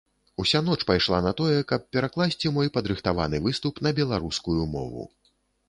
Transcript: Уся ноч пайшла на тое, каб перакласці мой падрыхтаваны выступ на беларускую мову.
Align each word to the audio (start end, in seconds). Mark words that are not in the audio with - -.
Уся 0.41 0.59
ноч 0.67 0.81
пайшла 0.89 1.19
на 1.25 1.33
тое, 1.41 1.57
каб 1.73 1.85
перакласці 1.97 2.53
мой 2.57 2.73
падрыхтаваны 2.79 3.43
выступ 3.47 3.85
на 3.89 3.95
беларускую 4.03 4.59
мову. 4.77 5.09